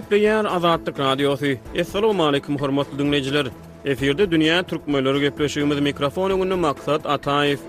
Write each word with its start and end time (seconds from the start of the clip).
Hep 0.00 0.10
de 0.10 0.16
yer 0.18 0.44
Assalamu 1.78 2.22
alaykum 2.24 2.58
hormatly 2.58 3.02
aleyküm 3.08 3.52
Eferde 3.84 4.30
dünýä 4.30 4.62
türkmenleri 4.62 5.22
dünya 5.36 5.68
Türk 5.68 5.82
mikrofonu 5.82 6.36
gündä 6.38 6.56
maksat 6.56 7.06
Atayif. 7.06 7.60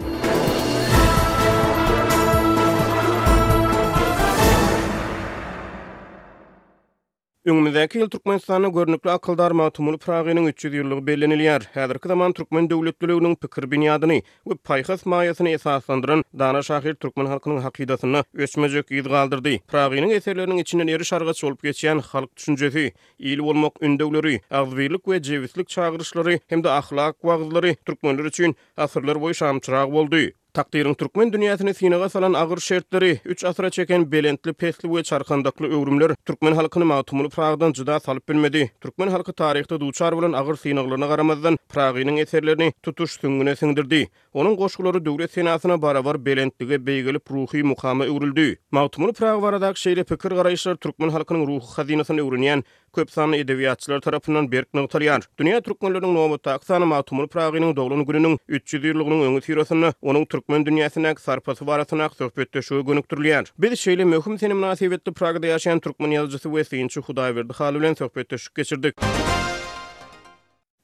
Öňümizdäki 7.50 7.98
ýyl 8.00 8.10
Türkmenistanyň 8.14 8.72
görnükli 8.74 9.10
akyldar 9.12 9.52
matumuly 9.60 9.98
Pragynyň 10.02 10.46
300 10.50 10.76
ýyllygy 10.82 11.06
bellenilýär. 11.06 11.62
Häzirki 11.78 12.08
zaman 12.12 12.34
türkmen 12.40 12.68
döwletdiliginiň 12.70 13.34
pikir 13.46 13.66
binýadyny 13.72 14.20
we 14.52 14.56
paýhas 14.70 15.06
maýasyny 15.14 15.52
esaslandyran 15.58 16.22
dana 16.40 16.62
şahyr 16.68 16.94
türkmen 17.06 17.26
halkynyň 17.32 17.60
hakydasyny 17.66 18.22
ösmejek 18.46 18.92
ýyl 19.00 19.10
galdyrdy. 19.16 19.56
Pragynyň 19.74 20.14
eserleriniň 20.20 20.62
içinden 20.66 20.88
ýeri 20.94 21.06
şargaç 21.14 21.42
bolup 21.48 21.64
geçýän 21.66 22.02
halk 22.12 22.38
düşünjesi, 22.38 22.86
ýyl 23.32 23.40
bolmak 23.50 23.74
ündewleri, 23.90 24.38
agzywirlik 24.62 25.04
we 25.14 25.20
jewislik 25.32 25.68
çağıryşlary 25.78 26.38
hem-de 26.54 26.70
ahlak 26.78 27.16
wagzlary 27.22 27.74
türkmenler 27.86 28.26
üçin 28.30 28.56
asyrlar 28.86 29.16
boýy 29.26 29.34
şamçyrag 29.42 29.90
boldy. 29.98 30.28
Takdirin 30.54 30.94
Türkmen 30.94 31.34
dünyasını 31.34 31.74
sinaga 31.74 32.10
salan 32.10 32.34
ağır 32.34 32.58
şertleri, 32.58 33.20
3 33.26 33.46
asra 33.46 33.70
çeken 33.70 34.12
belentli, 34.12 34.54
pesli 34.54 34.96
ve 34.96 35.04
çarkandaklı 35.04 35.66
övrümler 35.66 36.12
Türkmen 36.26 36.52
halkını 36.54 36.86
matumulu 36.86 37.30
Prag'dan 37.30 37.72
cıda 37.72 38.00
salıp 38.00 38.30
bilmedi. 38.30 38.72
Türkmen 38.82 39.08
halkı 39.08 39.34
tarihte 39.34 39.80
duçar 39.80 40.18
bulan 40.18 40.34
ağır 40.34 40.56
sinaglarına 40.56 41.08
garamazdan 41.08 41.58
Prag'inin 41.70 42.18
eserlerini 42.18 42.74
tutuş 42.84 43.12
süngüne 43.20 43.56
sindirdi. 43.56 44.10
Onun 44.34 44.56
koşkuları 44.56 45.06
dövret 45.06 45.32
senasına 45.32 45.82
barabar 45.82 46.26
belentlige 46.26 46.86
beygelip 46.86 47.32
ruhi 47.32 47.64
mukama 47.64 48.04
övrüldü. 48.04 48.56
Matumulu 48.72 49.14
Prag 49.14 49.42
var 49.44 49.54
adak 49.54 49.78
şeyle 49.78 50.04
pekir 50.04 50.30
karayışlar 50.30 50.76
Türkmen 50.76 51.10
halkının 51.10 51.48
ruhu 51.48 51.66
hazinasını 51.68 52.28
övrünyen 52.28 52.64
Köpsanlı 52.96 53.36
edeviyatçılar 53.36 54.00
tarafından 54.00 54.52
berk 54.52 54.74
nautaliyar. 54.74 55.22
Dünya 55.40 55.62
Türkmenlerinin 55.62 56.16
nomu 56.16 56.38
taksana 56.38 56.86
matumulu 56.86 57.28
Prag'inin 57.28 57.76
dolu 57.76 58.06
gününün 58.06 58.40
300 58.48 58.84
yirlugunun 58.84 59.22
ön 59.22 59.94
ön 60.02 60.26
türkmen 60.42 60.66
dünýäsine 60.66 61.16
sarpasy 61.20 61.66
barasyna 61.68 62.10
söhbetdeşi 62.10 62.74
gönüktürilýär. 62.76 63.52
Biz 63.60 63.72
şeýle 63.72 64.04
möhüm 64.04 64.38
seni 64.40 64.54
münasibetli 64.54 65.14
Pragda 65.14 65.48
ýaşaýan 65.48 65.80
türkmen 65.82 66.12
ýazgysy 66.16 66.48
we 66.56 66.64
synçy 66.64 67.00
Hudaýberdi 67.00 67.50
Xalil 67.54 67.80
bilen 67.80 67.94
söhbetdeşi 67.94 68.48
geçirdik. 68.56 68.94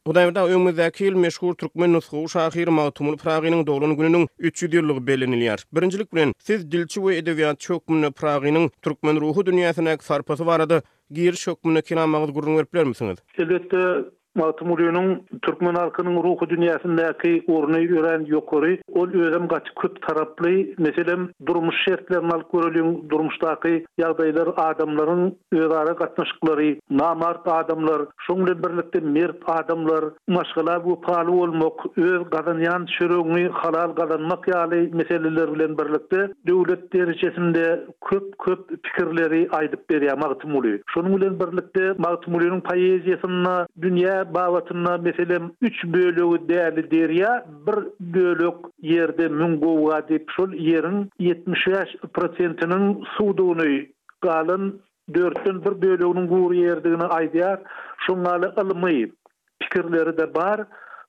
Hudaýberdi 0.07 0.41
öňüňe 0.45 0.71
zäkil 0.77 1.13
meşhur 1.25 1.53
türkmen 1.55 1.93
nusgy 1.93 2.25
şahyr 2.33 2.67
Mawtumul 2.67 3.17
Praginiň 3.23 3.67
dowlan 3.67 3.93
gününiň 3.99 4.27
3-nji 4.39 4.77
ýyllyk 4.79 4.97
belinilýär. 5.09 5.65
Birinjilik 5.73 6.13
bilen 6.13 6.33
siz 6.39 6.71
dilçi 6.71 6.99
we 7.01 7.11
edebiýat 7.21 7.57
çökmüni 7.59 8.11
Praginiň 8.19 8.69
türkmen 8.81 9.15
ruhy 9.21 9.41
dünýäsine 9.49 10.01
sarpasy 10.01 10.45
barady. 10.45 10.79
Gir 11.11 11.33
şokmuna 11.33 11.81
kina 11.81 12.07
mağdur 12.07 12.33
gurun 12.33 12.57
verip 12.57 12.73
bilermisiniz? 12.73 13.17
Elbetde 13.37 13.77
Matmuriyonun 14.37 15.21
Türkmen 15.41 15.75
halkının 15.75 16.23
ruhu 16.23 16.49
dünyasındaki 16.49 17.43
orunu 17.47 17.87
gören 17.87 18.25
yukarı, 18.25 18.77
ol 18.95 19.09
özem 19.13 19.47
kaçı 19.47 19.71
köp 19.81 20.07
taraplı, 20.07 20.49
mesela 20.77 21.17
durmuş 21.45 21.75
şertlerin 21.87 22.29
alık 22.29 22.51
görülüyün, 22.53 23.05
durmuştaki 23.09 23.85
yağdaylar 23.97 24.49
adamların 24.57 25.37
özara 25.51 25.95
katnaşıkları, 25.95 26.77
namart 26.89 27.47
adamlar, 27.47 28.01
şunlu 28.27 28.47
birlikde 28.63 28.99
mert 28.99 29.35
adamlar, 29.47 30.05
maşgala 30.27 30.85
bu 30.85 31.01
pahalı 31.01 31.31
olmak, 31.31 31.97
öz 31.97 32.29
kazanyan 32.29 32.87
şürüğünü 32.97 33.49
halal 33.49 33.93
kazanmak 33.95 34.47
yali 34.47 34.89
meseleler 34.93 35.53
bilen 35.53 35.77
birlikte, 35.77 36.29
devlet 36.47 36.93
derecesinde 36.93 37.85
köp 38.09 38.39
köp 38.45 38.59
fikirleri 38.85 39.49
aydıp 39.51 39.89
beriyor 39.89 40.17
Matmuriyon. 40.17 40.79
Şunlu 40.93 41.21
birlikte 41.21 41.93
Matmuriyonun 41.97 42.59
payeziyesinin 42.61 43.47
dünya 43.81 44.26
bawatyna 44.33 44.97
meselem 44.97 45.51
3 45.61 45.85
bölegi 45.93 46.49
değerli 46.49 46.91
derya 46.91 47.45
bir 47.67 47.75
bölek 48.13 48.53
yerde 48.81 49.27
mungowa 49.27 50.07
dip 50.09 50.29
şol 50.35 50.53
yerin 50.53 51.09
70 51.19 51.65
prosentinin 52.13 53.03
suwduny 53.17 53.85
galyn 54.21 54.73
4-dün 55.11 55.65
1 55.65 55.81
bölegini 55.87 56.27
gur 56.27 56.53
yerdigini 56.53 57.07
aýdýar. 57.17 57.59
Şoňaly 58.07 58.47
ilmy 58.61 59.11
pikirleri 59.59 60.17
de 60.17 60.35
bar. 60.35 60.65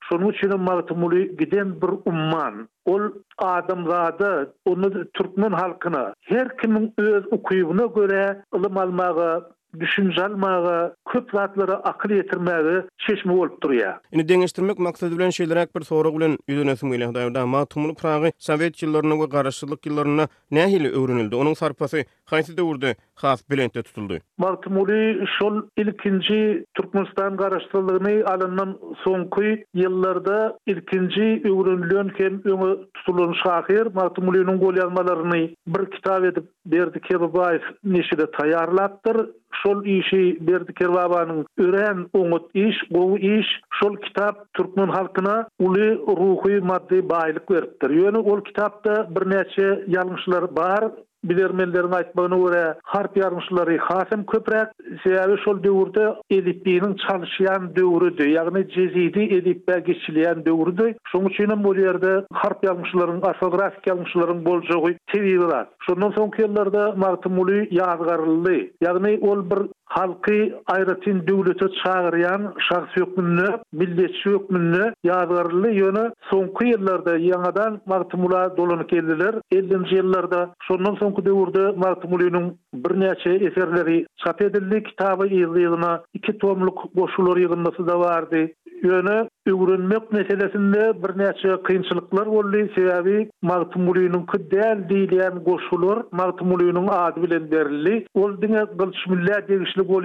Şonu 0.08 0.28
üçin 0.30 0.60
maltumuly 0.60 1.36
giden 1.36 1.80
bir 1.82 1.92
umman. 2.10 2.68
Ol 2.84 3.00
adam 3.38 3.86
zada 3.86 4.46
onu 4.64 4.90
Türkmen 5.04 5.52
halkyna, 5.52 6.14
her 6.20 6.56
kimin 6.58 6.94
öz 6.98 7.24
ukuyuna 7.32 7.84
görä 7.86 8.42
ilim 8.56 8.78
almağı 8.78 9.48
düşünjalmaga 9.80 10.94
köp 11.12 11.30
zatlara 11.34 11.74
akıl 11.74 12.10
yetirmäge 12.10 12.88
çeşme 12.98 13.32
bolup 13.32 13.62
durýar. 13.64 13.94
Ine 14.12 14.22
deňeşdirmek 14.28 14.78
maksady 14.78 15.12
bilen 15.18 15.28
şeýleräk 15.30 15.68
bir 15.76 15.82
soraw 15.84 16.16
bilen 16.18 16.36
ýüzlenesim 16.48 16.88
gelýär. 16.94 17.14
Daýda 17.14 17.46
ma 17.46 17.64
tumly 17.66 17.94
prağy 17.94 18.32
Sowet 18.38 18.82
ýyllaryna 18.82 19.12
we 19.20 19.26
garaşçylyk 19.26 19.86
ýyllaryna 19.86 20.28
nähili 20.52 20.90
öwrenildi. 20.90 21.34
Onuň 21.36 21.54
sarpasy 21.54 22.02
haýsy 22.30 22.56
döwürde 22.56 22.94
has 23.14 23.50
bilente 23.50 23.82
tutuldy. 23.82 24.18
Martmuri 24.38 25.24
şol 25.38 25.62
ilkinji 25.76 26.64
Türkmenistan 26.74 27.36
garaşçylygyny 27.36 28.22
alandan 28.24 28.78
soňky 29.04 29.64
ýyllarda 29.76 30.54
ilkinji 30.66 31.28
öwrenilen 31.52 32.08
hem 32.18 32.40
öňe 32.44 32.72
tutulan 32.94 33.32
şahyr 33.44 33.86
Martmuri'niň 33.86 34.56
gol 34.58 34.74
ýazmalaryny 34.74 35.54
bir 35.66 35.90
kitap 35.90 36.24
edip 36.24 36.46
berdi 36.66 36.98
Kebabaýew 36.98 37.62
nişide 37.84 38.24
taýýarlatdyr. 38.24 39.26
şol 39.62 39.84
işi 39.86 40.46
berdi 40.46 40.74
kervabanın 40.74 41.46
ören 41.58 42.06
umut 42.12 42.50
iş 42.54 42.76
bu 42.90 43.18
iş 43.18 43.46
şol 43.72 43.96
kitap 43.96 44.54
türkmen 44.54 44.88
halkına 44.88 45.48
uly 45.58 45.96
ruhi 45.98 46.60
maddi 46.60 47.08
baylyk 47.10 47.50
beripdir. 47.50 47.90
Yöne 47.90 48.18
ol 48.18 48.40
kitapda 48.44 49.08
bir 49.14 49.30
neçe 49.30 49.84
yalmışlar 49.88 50.56
bar, 50.56 50.90
biz 51.24 51.38
ermenlerin 51.42 51.92
aytmagyna 51.96 52.36
görä 52.42 52.74
harp 52.92 53.16
ýarmyşlary 53.20 53.78
hasim 53.86 54.22
köprek 54.32 54.68
şeýle 55.04 55.36
şol 55.44 55.56
döwürde 55.66 56.04
edipdiniň 56.38 56.92
çalışýan 57.06 57.66
döwürüdi, 57.78 58.22
ýagny 58.34 58.62
jezidi 58.76 59.22
edipbä 59.38 59.78
geçilýän 59.88 60.44
döwürüdi. 60.46 60.86
Şoň 61.12 61.22
üçin 61.30 61.62
bu 61.64 61.74
ýerde 61.76 62.12
harp 62.42 62.64
ýarmyşlaryň 62.68 63.20
asografik 63.32 63.86
ýarmyşlaryň 63.90 64.44
boljagy 64.48 64.96
tebilir. 65.12 65.50
Şondan 65.88 66.14
soňky 66.18 66.44
ýyllarda 66.46 66.86
Martymuly 67.06 67.58
ýazgarly, 67.80 68.58
ýagny 68.84 69.16
ol 69.30 69.44
bir 69.50 69.60
halkı 69.88 70.34
ayrıtın 70.66 71.26
devleti 71.26 71.66
çağıryan 71.84 72.54
şahs 72.68 72.88
hükmünü, 72.96 73.48
milliyetçi 73.72 74.30
hükmünü 74.30 74.92
yazgarlı 75.04 75.70
yönü 75.70 76.12
sonku 76.30 76.64
yıllarda 76.66 77.18
yanadan 77.18 77.80
Martımula 77.86 78.56
dolanı 78.56 78.86
geldiler. 78.86 79.34
50. 79.52 79.96
yıllarda 79.96 80.50
sonun 80.68 80.96
sonku 80.96 81.24
devurda 81.26 81.72
Martımula'nın 81.72 82.58
bir 82.74 83.00
neçe 83.00 83.30
eserleri 83.44 84.06
çap 84.26 84.42
edildi. 84.42 84.82
Kitabı 84.82 85.34
yıllı 85.34 86.02
iki 86.14 86.38
tomluk 86.38 86.96
boşulur 86.96 87.36
yığınması 87.36 87.86
da 87.86 88.00
vardı. 88.00 88.48
yöne 88.84 89.28
öwrenmek 89.46 90.12
meselesinde 90.12 90.92
bir 91.02 91.18
neçe 91.18 91.62
kıyınçılıklar 91.62 92.26
oldu. 92.26 92.48
Sebebi 92.74 93.30
Magtumuli'nin 93.42 94.26
kıddel 94.26 94.88
diyleyen 94.88 95.44
koşulur. 95.44 96.04
Magtumuli'nin 96.12 96.88
adı 96.90 97.22
bilen 97.22 97.50
derli. 97.50 98.06
Ol 98.14 98.40
dine 98.42 98.66
kılçmüller 98.78 99.48
değişli 99.48 99.82
gol 99.82 100.04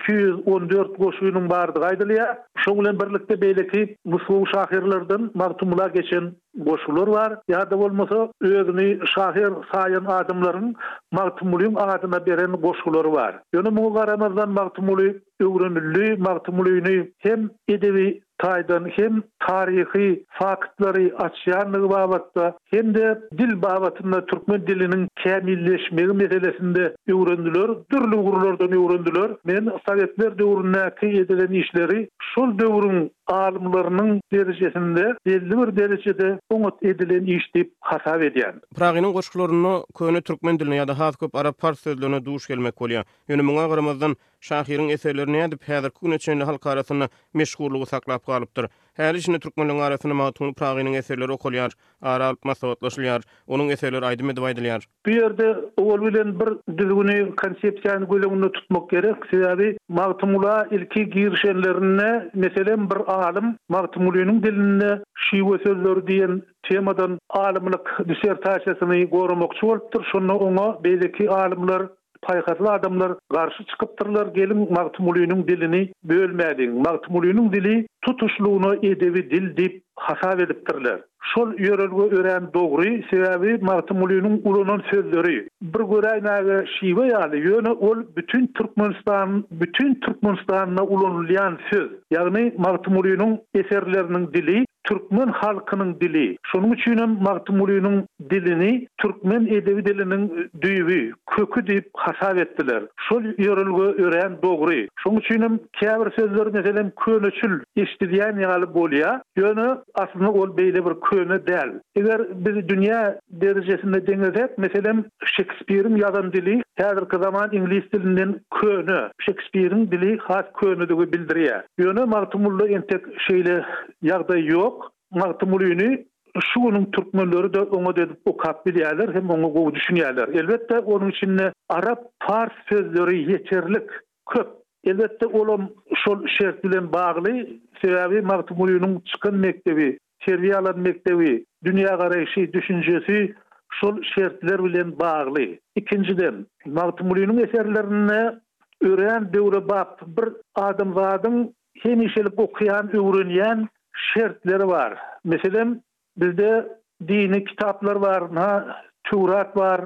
214 0.00 0.96
goşuýunyň 0.98 1.48
bardy 1.52 1.78
gaýdylyar. 1.82 2.36
Şol 2.64 2.78
bilen 2.78 3.00
birlikde 3.00 3.34
beýleki 3.42 3.82
musulman 4.04 4.50
şahirlerden 4.54 5.30
martumlar 5.34 5.90
geçen 5.90 6.32
goşulur 6.54 7.08
bar. 7.12 7.38
ya 7.48 7.70
da 7.70 7.78
bolmasa 7.78 8.28
özüni 8.40 8.98
şahir 9.14 9.50
saýan 9.72 10.06
adamlaryň 10.18 10.74
martumlyň 11.14 11.78
adyna 11.86 12.26
beren 12.26 12.52
goşulur 12.66 13.12
bar. 13.12 13.34
Ýöne 13.54 13.70
muğaramazdan 13.78 14.50
martumly 14.50 15.08
öwrenilýär, 15.40 16.18
martumlyny 16.18 16.98
hem 17.18 17.50
edebi 17.68 18.20
Taydan 18.38 18.86
hem 18.98 19.16
tarihi 19.48 20.24
faktları 20.38 21.14
açayan 21.18 21.72
ba'abatda, 21.90 22.56
hem 22.70 22.94
de 22.94 23.18
dil 23.38 23.62
ba'abatında 23.62 24.26
türkmen 24.26 24.66
dilinin 24.66 25.08
kemilleşmeyi 25.22 26.08
meselesinde 26.08 26.94
iurindilor, 27.08 27.76
dürlü 27.92 28.16
gurulardan 28.16 28.72
iurindilor. 28.72 29.30
Men 29.44 29.66
asaletler 29.66 30.38
devurun 30.38 30.72
naki 30.72 31.06
edilen 31.06 31.62
işleri 31.62 32.08
sol 32.34 32.58
devurun, 32.58 33.10
alimlarynyň 33.32 34.20
derecesinde 34.32 35.16
belli 35.26 35.54
bir 35.60 35.76
derejede 35.76 36.38
umut 36.50 36.82
edilen 36.82 37.24
iş 37.38 37.44
dip 37.54 37.68
hasap 37.90 38.20
edýär. 38.28 38.52
Pragynyň 38.78 39.12
goşgularyny 39.18 39.74
köne 39.98 40.20
türkmen 40.30 40.58
diline 40.60 40.78
ýa-da 40.80 40.98
has 41.02 41.16
köp 41.22 41.34
arab 41.42 41.54
Pars 41.64 41.80
sözlerine 41.88 42.20
duş 42.24 42.46
gelmek 42.52 42.74
bolýar. 42.82 43.04
Ýöne 43.28 43.42
muňa 43.48 43.66
garamazdan 43.72 44.16
şahyryň 44.50 44.92
eserlerini 44.98 45.36
ýa-da 45.42 45.56
häzirki 45.68 46.00
güne 46.06 46.18
çenli 46.18 46.44
halk 46.50 46.66
arasynda 46.66 47.08
meşhurlugy 47.34 47.86
saklap 47.94 48.26
galypdyr. 48.26 48.68
Häli 49.00 49.22
şunu 49.24 49.38
türkmenlärin 49.40 49.78
arasyna 49.82 50.12
maýtun 50.16 50.50
Pragynyň 50.60 50.96
eserleri 50.98 51.32
okulýar, 51.34 51.72
ara 52.10 52.26
alyp 52.32 52.42
maslahatlaşylýar, 52.48 53.22
onuň 53.56 53.70
eserleri 53.76 54.04
aýdym 54.08 54.32
edip 54.32 54.44
aýdylýar. 54.48 54.84
Bu 55.08 55.14
ýerde 55.14 55.46
ogol 55.82 56.02
bilen 56.06 56.34
bir 56.40 56.50
düzgüni 56.80 57.14
konsepsiýany 57.44 58.08
gölegini 58.10 58.50
tutmak 58.58 58.90
gerek, 58.90 59.16
sebäbi 59.30 59.70
maglumula 60.00 60.58
ilki 60.80 61.06
girişenlerine 61.14 62.10
meselem 62.44 62.84
bir 62.92 63.00
alim 63.16 63.54
maglumulynyň 63.76 64.42
dilinde 64.48 64.90
şiwe 65.28 65.56
sözler 65.64 66.04
diýen 66.12 66.36
temadan 66.70 67.16
alimlik 67.44 67.86
dissertasiýasyny 68.12 69.08
gormakçy 69.16 69.66
bolupdyr. 69.70 70.02
Şonda 70.12 70.34
ona 70.50 70.68
beýleki 70.88 71.30
alimler 71.40 71.82
paykarlı 72.22 72.70
adamlar 72.72 73.12
qarşı 73.30 73.64
çıkıptırlar 73.64 74.26
gelin 74.26 74.72
Maktumuli'nin 74.72 75.46
dilini 75.48 75.88
bölmädin. 76.06 76.70
Maktumuli'nin 76.84 77.52
dili 77.52 77.86
tutuşluğunu 78.02 78.74
edevi 78.74 79.30
dil 79.30 79.56
dip 79.56 79.82
hasap 79.96 80.40
edipdirler. 80.40 81.00
Şol 81.34 81.52
yörelgü 81.58 82.16
ören 82.16 82.48
doğru 82.54 82.82
sebebi 83.10 83.64
Maktumuli'nin 83.64 84.40
ulunun 84.44 84.82
sözleri. 84.90 85.48
Bir 85.62 85.80
gören 85.84 86.24
ağa 86.24 86.66
şive 86.66 87.06
yani 87.06 87.36
yönü 87.36 87.70
ol 87.70 87.96
bütün 88.16 88.46
Türkmenistan 88.46 89.44
bütün 89.50 89.94
Türkmenistan'a 89.94 90.82
ulunulayan 90.82 91.58
söz. 91.72 91.90
Yani 92.10 92.54
Maktumuli'nin 92.58 93.40
eserlerinin 93.54 94.32
dili 94.34 94.64
türkmen 94.84 95.28
halkının 95.28 96.00
dili. 96.00 96.36
Şonun 96.52 96.70
üçin 96.72 97.22
Maktumuli'nin 97.22 98.06
dilini 98.30 98.86
türkmen 98.98 99.46
edebi 99.46 99.84
dilinin 99.84 100.50
düyübü, 100.60 101.12
kökü 101.30 101.66
deyip 101.66 101.86
hasap 101.94 102.38
ettiler. 102.38 102.82
Şol 103.08 103.22
yorulgu 103.38 103.82
öreyen 103.82 104.36
doğru. 104.42 104.72
Şonun 104.96 105.16
üçin 105.16 105.62
kiyabir 105.72 106.10
sözleri 106.12 106.50
meselen 106.50 106.92
könüçül 107.04 107.60
istediyen 107.76 108.36
yalı 108.38 108.74
bolya, 108.74 109.22
yönü 109.36 109.78
aslında 109.94 110.32
ol 110.32 110.56
beyle 110.56 110.84
bir 110.86 111.00
könü 111.00 111.46
del. 111.46 111.70
Eğer 111.96 112.22
biz 112.44 112.68
dünya 112.68 113.18
derecesinde 113.30 114.06
denizet, 114.06 114.58
meselen 114.58 115.04
Shakespeare'in 115.24 115.96
yazan 115.96 116.32
dili, 116.32 116.62
Hazır 116.82 117.08
ki 117.08 117.16
zaman 117.22 117.48
İngiliz 117.52 117.92
dilinin 117.92 118.40
könü, 118.60 119.10
Shakespeare'in 119.20 119.90
dili 119.90 120.18
has 120.18 120.44
könüdüğü 120.60 121.12
bildiriyor. 121.12 121.62
Yönü 121.78 122.04
Maktumuli'nin 122.04 122.82
tek 122.82 123.20
şeyli, 123.20 123.64
yağda 124.02 124.36
yok, 124.38 124.71
Mertumuli'nin 125.14 126.06
şol 126.54 126.84
türkmenleri 126.92 127.54
de 127.54 127.60
ona 127.60 127.96
dedip 127.96 128.18
o 128.24 128.36
kaby 128.36 128.70
diýerler 128.74 129.10
hem 129.14 129.30
ony 129.30 129.44
goýýan 129.56 129.96
ýerler. 130.02 130.36
Elbetde 130.42 130.78
onun 130.78 131.10
içinde 131.10 131.52
Arap, 131.68 131.98
Fars 132.28 132.52
sözleri 132.68 133.24
geçirlik 133.24 133.90
köp. 134.30 134.48
Elbetde 134.84 135.26
olym 135.26 135.68
şol 136.04 136.26
şert 136.38 136.64
bilen 136.64 136.92
bagly, 136.92 137.58
sebäbi 137.84 138.20
Mertumuli'nin 138.22 139.02
mektebi, 139.32 139.98
çerhialan 140.20 140.78
mektebi, 140.80 141.44
dünýä 141.64 141.94
garaýyş 142.02 142.52
düşünjesi 142.52 143.34
şol 143.80 144.02
şertler 144.14 144.64
bilen 144.64 144.98
bagly. 145.00 145.58
Ikinciden, 145.76 146.46
Mertumuli'nin 146.66 147.44
eserlerini 147.46 148.38
ören 148.82 149.32
Döwrebap 149.32 150.02
bir 150.06 150.28
adam 150.54 150.88
wardym, 150.94 151.48
hemişelik 151.78 152.38
okuyan, 152.40 152.86
öwrenýän 152.88 153.66
şertleri 153.96 154.66
var. 154.68 154.98
Meselen 155.24 155.82
bizde 156.16 156.68
dini 157.08 157.44
kitaplar 157.44 157.96
var, 157.96 158.30
ha, 158.34 158.82
Turat 159.04 159.56
var, 159.56 159.80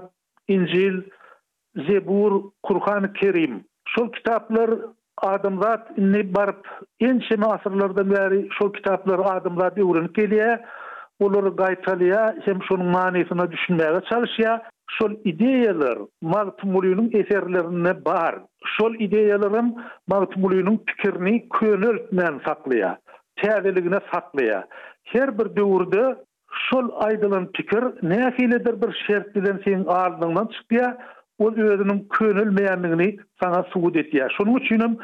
İncil, 0.49 1.03
Zebur, 1.89 2.43
Kur'an-ı 2.63 3.13
Kerim. 3.13 3.65
Şol 3.87 4.13
kitaplar 4.13 4.71
adımlat 5.19 5.99
ne 5.99 6.35
barıp 6.35 6.69
en 7.01 7.19
çeme 7.19 7.47
asırlardan 7.47 8.11
beri 8.11 8.49
şol 8.59 8.73
kitaplar 8.73 9.37
adımlat 9.37 9.77
bir 9.77 9.83
urun 9.83 10.11
geliye, 10.15 10.67
olur 11.21 11.47
gaytalıya, 11.57 12.37
hem 12.45 12.59
şun 12.69 12.85
manisine 12.85 13.53
düşünmeye 13.53 14.01
çalışıya, 14.11 14.63
şol 14.91 15.11
ideyalar 15.25 15.99
Martumulu'nun 16.23 17.11
eserlerine 17.13 18.05
bar. 18.05 18.35
Şol 18.65 18.95
ideyaların 18.95 19.85
Martumulu'nun 20.09 20.83
fikirini 20.87 21.49
könöltmen 21.49 22.41
saklıya. 22.47 22.99
täzeligine 23.43 23.99
saklaya. 24.13 24.67
Her 25.05 25.39
bir 25.39 25.45
döwürde 25.57 26.25
şol 26.71 26.89
aydylan 26.95 27.53
pikir 27.53 27.79
näsiledir 28.09 28.83
bir 28.83 29.05
şert 29.07 29.35
bilen 29.35 29.61
sen 29.65 29.85
ardyndan 29.89 30.51
çykýa, 30.59 30.99
Ol 31.39 31.53
özünün 31.57 32.09
könülmeýänligini 32.11 33.19
sana 33.43 33.63
sugut 33.73 33.97
etdi. 33.97 34.17
Şonuň 34.19 34.61
üçin 34.63 34.99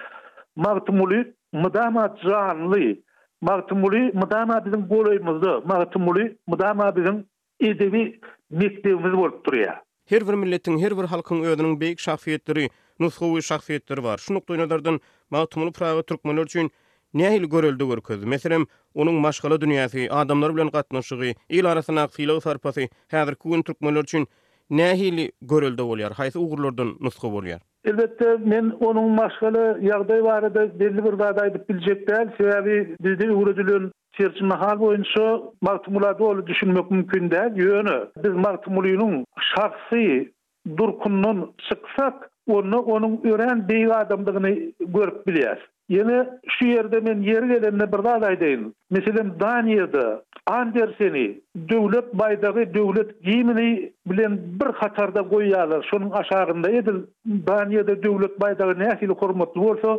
Martmuly 0.56 1.32
mudama 1.52 2.14
janly. 2.23 3.02
Martmuly 3.40 4.12
mudama 4.12 4.64
bizim 4.64 4.88
golaymyzdy. 4.88 5.50
Martmuly 5.67 6.37
mudama 6.46 6.96
bizim 6.96 7.25
edebi 7.61 8.20
mektebimiz 8.50 9.12
bolup 9.17 9.46
durýa. 9.46 9.75
Her 10.08 10.28
bir 10.28 10.35
milletin, 10.35 10.78
her 10.78 10.99
bir 10.99 11.02
halkın 11.05 11.43
özünün 11.43 11.81
beýik 11.81 11.99
şahsiýetleri, 12.06 12.70
nusgowy 13.00 13.40
şahsiýetleri 13.55 14.02
bar. 14.05 14.17
Şu 14.19 14.35
nukdaýlardan 14.35 15.00
Martmuly 15.31 15.73
prawy 15.73 16.02
türkmenler 16.02 16.43
üçin 16.43 16.70
nähil 17.14 17.44
görüldi 17.44 17.85
görkez. 17.88 18.25
Meselem, 18.25 18.64
onun 18.94 19.14
maşgala 19.14 19.61
dünyasi, 19.61 20.11
adamlar 20.11 20.55
bilen 20.56 20.69
qatnaşygy, 20.69 21.31
il 21.49 21.67
arasyna 21.67 22.06
qylyg 22.06 22.41
sarpasi, 22.43 22.88
häzir 23.12 23.35
kugun 23.35 23.62
türkmenler 23.62 24.00
üçin 24.03 24.26
nähil 24.70 25.31
görüldi 25.43 25.82
bolýar. 25.82 26.12
Haýsy 26.12 26.38
ugurlardan 26.38 26.94
nusxa 27.00 27.26
bolýar? 27.29 27.61
Elbette 27.85 28.37
men 28.37 28.70
onun 28.81 29.11
maşgala 29.11 29.64
ýagdaý 29.91 30.25
barada 30.25 30.62
belli 30.81 31.05
bir 31.05 31.17
wagt 31.23 31.38
aýdyp 31.43 31.69
biljek 31.69 32.09
däl, 32.09 32.29
sebäbi 32.41 32.97
bizde 33.00 33.32
ugurlardan 33.32 33.93
Sirçin 34.17 34.47
mahal 34.47 34.81
boyunca 34.81 35.41
Martumul'a 35.61 36.19
da 36.19 36.47
düşünmek 36.47 36.91
mümkün 36.91 37.31
değil. 37.31 37.56
Yönü, 37.69 38.09
biz 38.25 38.32
Martumul'un 38.32 39.25
şahsi 39.50 40.32
durkunun 40.76 41.53
çıksak 41.69 42.31
onu 42.49 42.79
onun 42.79 43.20
ören 43.25 43.69
beyi 43.69 43.93
adamlığını 43.94 44.49
görüp 44.87 45.26
biliyoruz. 45.26 45.62
Yeni, 45.92 46.26
şu 46.48 46.66
yerde 46.66 47.00
men 47.00 47.20
yeri 47.20 47.48
gelenle 47.48 47.92
bir 47.92 48.04
daha 48.04 48.20
daydayın. 48.22 48.74
Meselen 48.90 49.32
Daniye'de 49.40 50.16
Andersen'i 50.46 51.40
devlet 51.56 52.14
baydağı 52.14 52.74
devlet 52.74 53.22
giyimini 53.22 53.92
bilen 54.06 54.38
bir 54.60 54.66
hatarda 54.74 55.28
koyuyalar. 55.28 55.86
Şunun 55.90 56.10
aşağında 56.10 56.70
edil. 56.70 57.02
Daniye'de 57.46 58.02
devlet 58.02 58.40
baydağı 58.40 58.78
ne 58.78 58.92
asili 58.92 59.14
kormatlı 59.14 59.60
olsa, 59.60 59.98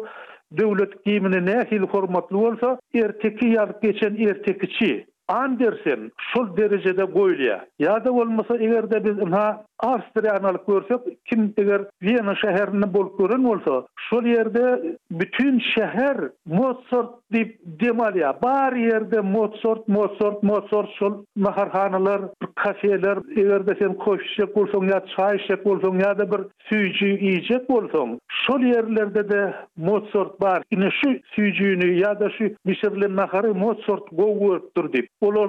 devlet 0.51 1.05
giyimini 1.05 1.45
ne 1.45 1.59
asili 1.59 1.85
kormatlı 1.85 2.37
olsa, 2.37 2.79
erteki 2.95 3.47
yalık 3.47 3.81
geçen 3.81 4.15
ertekçi 4.15 5.05
Andersen 5.27 6.11
şol 6.33 6.57
derecede 6.57 7.05
koyuluyor. 7.05 7.59
Ya 7.79 8.05
da 8.05 8.11
olmasa 8.11 8.53
de 8.59 9.05
biz 9.05 9.31
ha 9.31 9.63
Avstriyanalı 9.83 10.57
görsek 10.67 11.25
kim 11.25 11.53
eger 11.57 11.81
Viyana 12.01 12.35
şehrini 12.35 12.93
bol 12.93 13.17
görün 13.17 13.43
olsa 13.43 13.87
şu 14.09 14.15
yerde 14.27 14.83
bütün 15.11 15.59
şehir 15.59 16.31
Mozart 16.45 17.09
dip 17.33 17.59
demalya 17.65 18.37
bar 18.43 18.73
yerde 18.73 19.21
Mozart 19.21 19.87
Mozart 19.87 20.43
Mozart 20.43 20.89
şol 20.99 21.13
maharhanalar 21.35 22.21
kafeler 22.55 23.17
eger 23.37 23.67
de 23.67 23.75
sen 23.79 23.93
koşşe 23.93 24.45
kursun 24.45 24.83
ya 24.87 25.03
çay 25.17 25.37
içe 25.37 25.55
kursun 25.55 25.99
ya 25.99 26.17
da 26.17 26.31
bir 26.31 26.45
süyçü 26.69 27.17
içe 27.29 27.65
kursun 27.65 28.19
şol 28.47 28.59
yerlerde 28.61 29.29
de 29.29 29.53
Mozart 29.77 30.41
bar 30.41 30.63
yine 30.71 30.89
şu 31.03 31.09
süyçüni 31.35 31.99
ya 31.99 32.19
da 32.19 32.29
şu 32.37 32.43
bişirli 32.65 33.07
mahari 33.07 33.53
Mozart 33.53 34.03
gowurup 34.11 34.77
dur 34.77 34.93
dip 34.93 35.07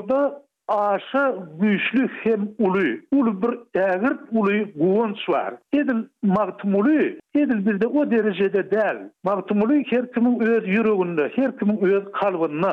da 0.08 0.44
Aşa 0.68 1.38
şö 1.60 2.08
hem 2.22 2.48
uly, 2.58 3.00
ul 3.16 3.26
bir 3.42 3.52
ägirt 3.80 4.20
uly 4.38 4.60
goýan 4.80 5.12
var. 5.32 5.54
Edil 5.72 6.00
martmuly, 6.22 7.18
edil 7.34 7.58
bizde 7.66 7.86
o 7.86 8.10
derejede 8.10 8.70
del. 8.70 9.10
Martmuly 9.24 9.84
her 9.90 10.12
kimin 10.12 10.40
öz 10.40 10.64
ýüreginde, 10.64 11.28
her 11.36 11.58
kimin 11.58 11.78
öz 11.94 12.04
kalbyny, 12.12 12.64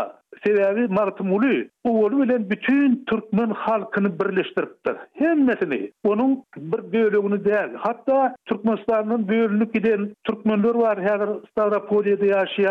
seýläli 0.44 0.88
martmuly 1.00 1.70
o 1.84 1.90
wela 2.02 2.22
bilen 2.24 2.50
bütün 2.50 3.04
türkmen 3.06 3.50
halkyny 3.50 4.08
birleşdiripdir. 4.20 4.96
Hemmesini 5.14 5.92
onun 6.04 6.44
bir 6.58 6.82
döwrüni 6.94 7.44
däl. 7.46 7.70
Hatta 7.78 8.36
türkmenlärini 8.50 9.28
bölünüp 9.30 9.74
giden 9.74 10.16
türkmenler 10.24 10.76
bar. 10.80 10.98
Hazar, 11.04 11.30
Stavropolde 11.52 12.14
ýaşy 12.14 12.70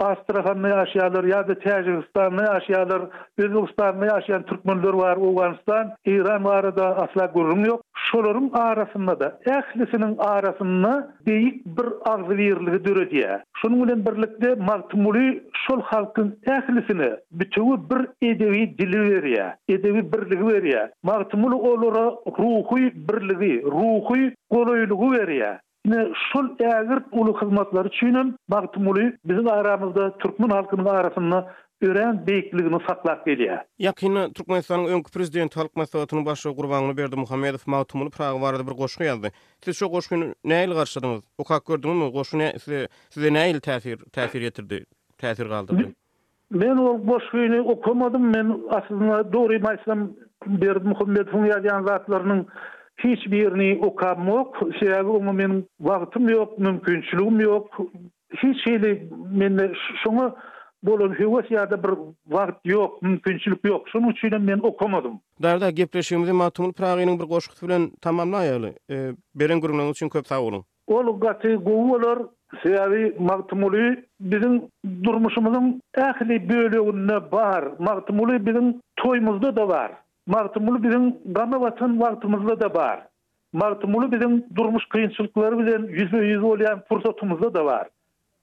Astrahan'ın 0.00 0.68
yaşayanlar 0.70 1.24
ya 1.24 1.48
da 1.48 1.54
Tacikistan'ın 1.58 2.54
yaşayanlar, 2.54 3.02
Özbekistan'ın 3.38 4.08
yaşayan 4.14 4.42
Türkmenler 4.42 4.92
var, 5.04 5.16
Afganistan, 5.16 5.92
İran 6.04 6.44
var 6.44 6.76
da 6.76 6.96
asla 6.96 7.26
gurrum 7.26 7.64
yok. 7.64 7.82
Şolorun 8.12 8.50
arasında 8.52 9.20
da 9.20 9.38
ehlisinin 9.46 10.16
arasında 10.18 11.14
değik 11.26 11.66
bir 11.66 11.86
ağzıverliği 12.08 12.84
dürü 12.84 13.10
diye. 13.10 13.42
Şunun 13.56 13.80
ulen 13.80 14.06
birlikte 14.06 14.54
maltumuli 14.54 15.42
şol 15.70 15.80
halkın 15.82 16.38
ehlisini 16.46 17.12
bütünü 17.32 17.78
bir 17.90 18.28
edevi 18.30 18.78
dili 18.78 19.00
veriyor, 19.10 19.50
edevi 19.68 20.12
birliği 20.12 20.48
veriyor. 20.54 20.88
Maltumuli 21.02 21.54
olora 21.54 22.10
ruhu 22.38 22.76
birliği, 23.08 23.62
ruhu 23.62 24.04
kolaylığı 24.50 25.12
veriyor. 25.18 25.56
Ne 25.90 26.08
şul 26.32 26.46
ägirt 26.72 27.16
uly 27.20 27.32
hyzmatlar 27.40 27.84
üçin 27.86 28.18
baqtymuly 28.52 29.04
bizin 29.30 29.46
aramyzda 29.54 30.04
türkmen 30.22 30.50
halkynyň 30.56 30.86
arasynda 30.92 31.38
ören 31.88 32.20
beýikligini 32.26 32.78
saklap 32.88 33.24
gelýär. 33.28 33.62
Ýakyny 33.86 34.22
Türkmenistanyň 34.38 34.86
öňkü 34.96 35.10
prezidenti 35.16 35.58
halk 35.60 35.72
maslahatynyň 35.80 36.24
başy 36.26 36.48
Gurbanly 36.58 36.96
berdi 36.96 37.16
Muhammedow 37.22 37.70
Mawtumuly 37.72 38.10
praga 38.18 38.38
wara 38.44 38.60
bir 38.66 38.76
goşgu 38.82 39.04
ýazdy. 39.08 39.28
Siz 39.64 39.78
şu 39.80 39.86
goşguny 39.96 40.24
näýil 40.52 40.74
garşydyňyz? 40.78 41.20
Ukak 41.38 41.58
kak 41.58 41.66
gördüňizmi? 41.72 42.10
Goşgu 42.18 42.38
näsi 42.44 42.86
size 43.16 43.28
näýil 43.38 43.58
täsir 43.68 43.98
täsir 44.18 44.42
ýetirdi? 44.48 44.82
Täsir 45.22 45.46
galdyrdy. 45.54 45.88
Men 46.50 46.76
o 46.88 46.92
goşguny 47.12 47.60
okumadym. 47.74 48.24
Men 48.36 48.46
aslynda 48.78 49.22
dogry 49.32 49.58
maýsam 49.66 49.98
berdi 50.46 50.84
Muhammedow 50.94 51.40
ýazýan 51.50 51.82
zatlarynyň 51.90 52.46
hiç 53.04 53.30
birini 53.30 53.84
okam 53.84 54.28
yok. 54.28 54.56
Sebebi 54.80 55.08
onu 55.08 55.38
benim 55.38 55.66
vaktim 55.80 56.28
yok, 56.28 56.58
mümkünçlüğüm 56.58 57.40
yok. 57.40 57.78
Hiç 58.36 58.64
şeyle 58.64 59.02
menle 59.34 59.72
şunu 60.04 60.36
bolun 60.82 61.12
hüves 61.18 61.50
ya 61.50 61.70
da 61.70 61.82
bir 61.84 61.90
vakt 62.26 62.66
yok, 62.66 63.02
mümkünçlük 63.02 63.64
yok. 63.66 63.88
Şunu 63.92 64.10
üçüyle 64.10 64.38
men 64.38 64.58
okamadım. 64.62 65.20
Darda 65.42 65.70
gepleşimizi 65.70 66.32
Matumul 66.32 66.72
Prağı'nın 66.72 67.18
bir 67.18 67.24
koşkutu 67.24 67.68
bilen 67.68 67.90
tamamla 68.02 68.44
e, 68.46 68.60
beren 69.34 69.60
gurumdan 69.60 69.88
için 69.88 70.08
köp 70.08 70.26
sağ 70.26 70.40
olun. 70.42 70.64
Olu 70.86 71.20
gati 71.20 71.54
gugu 71.54 71.92
olur. 71.92 72.28
Sebebi 72.62 73.16
Matumulu 73.18 73.96
bizim 74.20 74.62
durmuşumuzun 75.04 75.82
ehli 75.96 76.48
bölüğüne 76.48 77.32
bar. 77.32 77.64
Matumulu 77.78 78.46
bizim 78.46 78.80
toyumuzda 78.96 79.56
da 79.56 79.68
var. 79.68 79.90
Martumulu 80.30 80.82
bizim 80.82 81.16
gamma 81.24 81.60
vatan 81.60 82.00
vaktimizde 82.00 82.60
de 82.60 82.74
var. 82.74 83.06
Martumulu 83.52 84.12
bizim 84.12 84.44
durmuş 84.56 84.84
kıyınçılıkları 84.88 85.58
bizim 85.58 85.88
yüzü 85.88 86.16
yüzü 86.16 86.40
olayan 86.44 86.80
fırsatımızda 86.88 87.54
da 87.54 87.64
var. 87.64 87.88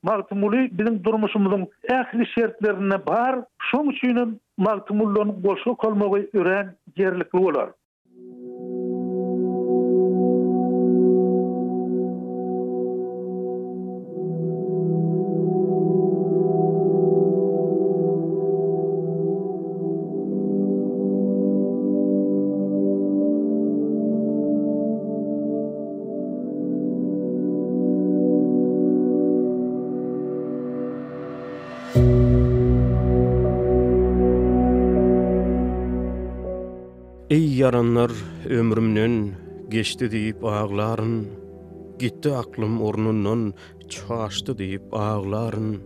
Martumulu 0.04 0.56
bizim 0.72 1.04
durmuşumuzun 1.04 1.68
ehli 1.84 2.26
şertlerine 2.28 3.06
bar, 3.06 3.40
şunçuyunun 3.72 4.40
martumulu'nun 4.58 5.44
boşluk 5.44 5.84
olmağı 5.84 6.28
üren 6.34 6.76
yerlikli 6.98 7.38
olar. 7.40 7.70
lar 37.84 38.12
ömrümünün 38.50 39.34
geçti 39.70 40.12
deyip 40.12 40.46
ağların 40.46 41.26
gitti 42.00 42.32
aklım 42.34 42.82
ornunun 42.82 43.54
çağştı 43.90 44.58
deyip 44.58 44.84
ağların 44.94 45.78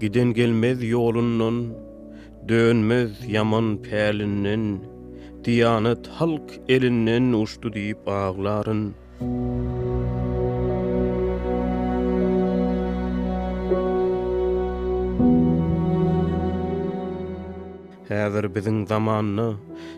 giden 0.00 0.32
gelmez 0.34 0.84
yolunnun 0.90 1.72
Dönmez 2.48 3.10
yaman 3.28 3.82
pelininin 3.82 4.80
Diyananıt 5.44 6.08
halk 6.08 6.60
elinden 6.68 7.32
uçştu 7.42 7.72
deyip 7.72 8.08
ağların 8.08 8.92
Häzir 18.08 18.46
biziň 18.54 18.86
zamanny, 18.90 19.54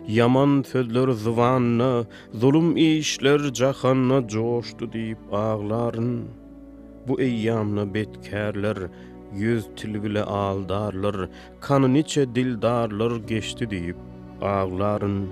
yaman 0.07 0.63
sözler 0.71 1.09
zuwanny, 1.11 2.05
zulum 2.33 2.77
işler 2.77 3.41
jahanny 3.59 4.19
joşdu 4.33 4.85
diýip 4.93 5.21
aglaryn. 5.33 6.11
Bu 7.07 7.17
eýýamny 7.19 7.85
betkärler, 7.93 8.77
yüz 9.33 9.67
til 9.75 10.21
aldarlar, 10.21 11.29
kanı 11.61 11.93
niçe 11.93 12.35
dildarlar 12.35 13.11
geçti 13.17 13.69
deyip 13.69 13.97
ağların. 14.41 14.79
Ağların. 14.81 15.27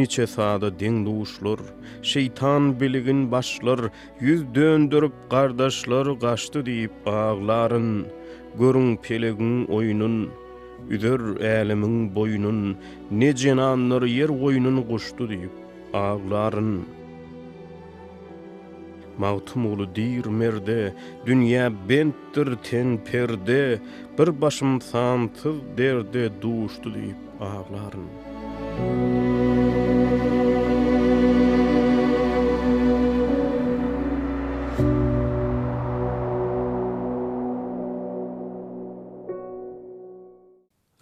Niçe 0.00 0.26
sağda 0.26 0.78
din 0.78 1.06
duşlar, 1.06 1.60
şeytan 2.02 2.80
biligin 2.80 3.30
başlar, 3.32 3.80
yüz 4.20 4.42
döndürüp 4.54 5.12
kardeşler 5.30 6.20
kaçtı 6.20 6.66
deyip 6.66 6.90
ağların, 7.06 8.06
görün 8.58 8.96
pelegin 8.96 9.64
oyunun, 9.64 10.28
üdür 10.90 11.40
elimin 11.40 12.14
boyunun, 12.14 12.76
ne 13.10 13.34
cenanlar 13.36 14.02
yer 14.02 14.28
oyunun 14.28 14.82
kuştu 14.82 15.28
deyip 15.30 15.52
ağların. 15.94 16.80
Mağtım 19.18 19.66
oğlu 19.72 19.94
dir 19.94 20.26
merde, 20.26 20.94
dünya 21.26 21.72
benttir 21.88 22.48
ten 22.70 22.98
perde, 23.12 23.78
bir 24.18 24.40
başım 24.40 24.80
santı 24.80 25.52
derde 25.78 26.24
duştu 26.42 26.94
deyip 26.94 27.18
ağların. 27.40 29.19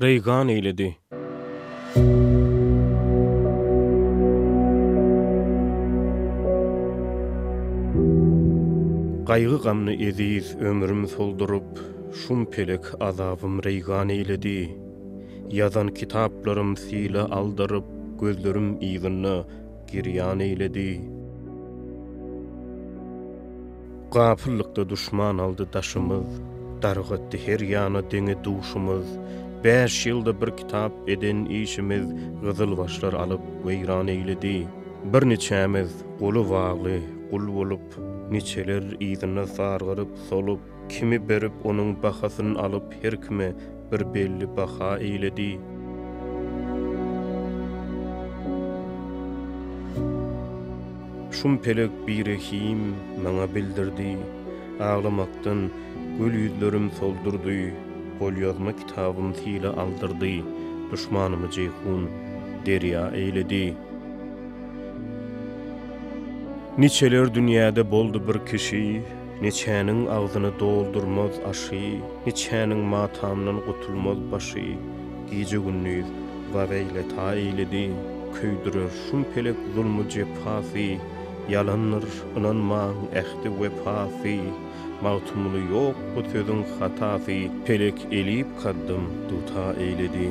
gaygan 0.09 0.49
eyledi. 0.49 0.97
Gaygı 9.29 9.59
gamını 9.63 9.93
ediz, 9.93 10.57
ömrüm 10.61 11.09
soldurup, 11.09 11.81
şum 12.15 12.47
pelek 12.51 12.85
azabım 13.03 13.63
reygan 13.65 14.09
eyledi. 14.09 14.79
Yazan 15.51 15.89
kitaplarym 15.95 16.77
sila 16.77 17.25
aldırıp, 17.31 17.85
gözlerim 18.21 18.79
iğını 18.81 19.45
giryan 19.93 20.41
eyledi. 20.41 21.01
Gafırlıkta 24.13 24.89
düşman 24.89 25.39
aldı 25.39 25.69
daşımız, 25.73 26.27
dargıttı 26.83 27.37
her 27.47 27.61
yana 27.61 28.11
dene 28.11 28.45
duşumuz, 28.45 29.07
Bär 29.65 29.89
şilde 29.89 30.41
bir 30.41 30.57
kitap 30.57 30.93
edin 31.07 31.45
işimiz 31.45 32.07
gızıl 32.43 32.79
başlar 32.79 33.13
alıp 33.13 33.41
ve 33.67 33.75
eğledi. 34.13 34.67
Bir 35.13 35.29
niçemiz 35.29 35.95
kulu 36.19 36.51
vağlı, 36.51 36.99
kul 37.31 37.49
olup, 37.49 37.99
niçeler 38.31 38.83
izine 39.01 39.47
sargırıp, 39.47 40.09
solup, 40.31 40.61
kimi 40.89 41.29
berip 41.29 41.53
onun 41.65 42.03
bakasını 42.03 42.59
alıp, 42.63 42.95
her 43.05 43.23
kime 43.23 43.53
bir 43.93 44.15
belli 44.15 44.57
baka 44.57 44.99
eyledi. 44.99 45.59
Şun 51.31 51.57
pelek 51.57 51.91
bir 52.07 52.27
rehim 52.27 52.79
bildirdi, 53.55 54.17
ağlamaktan, 54.81 55.59
Gül 56.19 56.35
yüzlerim 56.35 56.91
soldurdu, 56.91 57.51
gol 58.21 58.33
yazma 58.43 58.73
kitabın 58.77 59.33
tiyle 59.33 59.69
aldırdı, 59.69 60.43
düşmanımı 60.93 61.51
ceyhun 61.51 62.11
derya 62.67 63.11
eyledi. 63.15 63.75
Niçeler 66.79 67.35
dünyada 67.35 67.91
boldu 67.91 68.23
bir 68.29 68.47
kişi, 68.47 69.03
Neçenin 69.43 70.07
ağzını 70.07 70.61
doldurmaz 70.61 71.31
aşı, 71.51 71.95
Neçenin 72.27 72.79
matanın 72.79 73.61
qutulmaz 73.67 74.19
başı, 74.33 74.65
Gece 75.31 75.57
günlüyüz, 75.57 76.07
Vaveyle 76.55 77.03
ta 77.17 77.35
eyledi, 77.35 77.91
Köydürür 78.35 78.91
şun 79.11 79.27
pelek 79.35 79.57
zulmü 79.75 80.09
cephafi, 80.11 80.99
Yalanır, 81.51 82.05
ınanma, 82.37 82.85
ehdi 83.15 83.49
vefafi, 83.63 84.41
Mağtumlu 85.03 85.59
yok 85.73 85.97
bu 86.17 86.31
sözün 86.33 86.65
hatası 86.79 87.33
Pelek 87.67 88.07
elip 88.11 88.47
kaddım 88.63 89.05
duta 89.29 89.73
eyledi 89.81 90.29